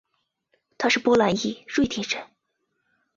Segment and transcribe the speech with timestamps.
[0.79, 2.27] 他是波兰裔瑞典人。